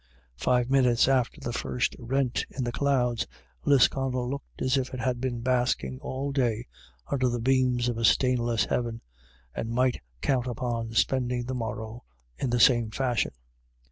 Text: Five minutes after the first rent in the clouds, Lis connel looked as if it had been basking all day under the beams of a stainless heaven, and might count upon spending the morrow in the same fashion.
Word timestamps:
Five 0.39 0.67
minutes 0.71 1.07
after 1.07 1.39
the 1.39 1.53
first 1.53 1.95
rent 1.99 2.43
in 2.49 2.63
the 2.63 2.71
clouds, 2.71 3.27
Lis 3.65 3.87
connel 3.87 4.31
looked 4.31 4.63
as 4.63 4.75
if 4.75 4.95
it 4.95 4.99
had 4.99 5.21
been 5.21 5.41
basking 5.41 5.99
all 5.99 6.31
day 6.31 6.65
under 7.11 7.29
the 7.29 7.37
beams 7.39 7.87
of 7.87 7.99
a 7.99 8.03
stainless 8.03 8.65
heaven, 8.65 9.01
and 9.53 9.69
might 9.69 10.01
count 10.23 10.47
upon 10.47 10.93
spending 10.93 11.45
the 11.45 11.53
morrow 11.53 12.03
in 12.39 12.49
the 12.49 12.59
same 12.59 12.89
fashion. 12.89 13.33